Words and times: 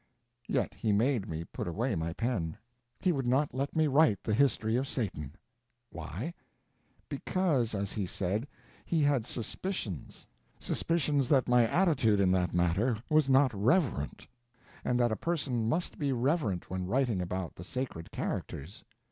Yet 0.47 0.73
he 0.73 0.91
made 0.91 1.29
me 1.29 1.43
put 1.43 1.67
away 1.67 1.93
my 1.93 2.13
pen; 2.13 2.57
he 2.99 3.11
would 3.11 3.27
not 3.27 3.53
let 3.53 3.75
me 3.75 3.85
write 3.85 4.23
the 4.23 4.33
history 4.33 4.75
of 4.75 4.87
Satan. 4.87 5.35
Why? 5.91 6.33
Because, 7.07 7.75
as 7.75 7.91
he 7.91 8.07
said, 8.07 8.47
he 8.83 9.03
had 9.03 9.27
suspicions—suspicions 9.27 11.29
that 11.29 11.47
my 11.47 11.67
attitude 11.67 12.19
in 12.19 12.31
that 12.31 12.51
matter 12.51 12.97
was 13.11 13.29
not 13.29 13.53
reverent, 13.53 14.25
and 14.83 14.99
that 14.99 15.11
a 15.11 15.15
person 15.15 15.69
must 15.69 15.99
be 15.99 16.11
reverent 16.11 16.71
when 16.71 16.87
writing 16.87 17.21
about 17.21 17.53
the 17.53 17.63
sacred 17.63 18.11
characters. 18.11 18.83